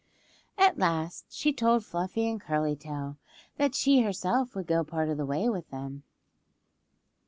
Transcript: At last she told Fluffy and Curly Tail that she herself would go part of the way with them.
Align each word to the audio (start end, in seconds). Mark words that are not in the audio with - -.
At 0.57 0.79
last 0.79 1.27
she 1.31 1.53
told 1.53 1.85
Fluffy 1.85 2.27
and 2.27 2.41
Curly 2.41 2.75
Tail 2.75 3.17
that 3.57 3.75
she 3.75 4.01
herself 4.01 4.55
would 4.55 4.65
go 4.65 4.83
part 4.83 5.09
of 5.09 5.17
the 5.17 5.27
way 5.27 5.47
with 5.47 5.69
them. 5.69 6.01